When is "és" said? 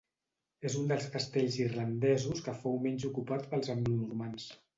0.69-0.77